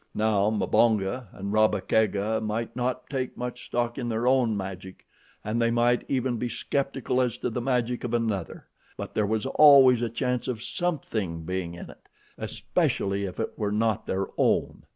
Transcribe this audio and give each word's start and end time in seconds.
Now 0.15 0.49
Mbonga 0.49 1.27
and 1.31 1.53
Rabba 1.53 1.81
Kega 1.81 2.41
might 2.41 2.75
not 2.75 3.07
take 3.07 3.37
much 3.37 3.65
stock 3.65 3.99
in 3.99 4.09
their 4.09 4.25
own 4.25 4.57
magic, 4.57 5.05
and 5.43 5.61
they 5.61 5.69
might 5.69 6.03
even 6.09 6.37
be 6.37 6.49
skeptical 6.49 7.21
as 7.21 7.37
to 7.37 7.51
the 7.51 7.61
magic 7.61 8.03
of 8.03 8.15
another; 8.15 8.65
but 8.97 9.13
there 9.13 9.27
was 9.27 9.45
always 9.45 10.01
a 10.01 10.09
chance 10.09 10.47
of 10.47 10.63
something 10.63 11.43
being 11.43 11.75
in 11.75 11.91
it, 11.91 12.09
especially 12.39 13.25
if 13.25 13.39
it 13.39 13.53
were 13.57 13.71
not 13.71 14.07
their 14.07 14.25
own. 14.39 14.85